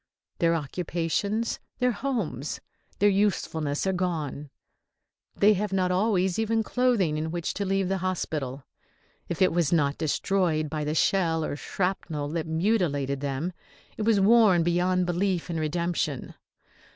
[0.39, 2.59] Their occupations, their homes,
[2.97, 4.49] their usefulness are gone.
[5.35, 8.65] They have not always even clothing in which to leave the hospital.
[9.29, 13.53] If it was not destroyed by the shell or shrapnel that mutilated them
[13.95, 16.33] it was worn beyond belief and redemption.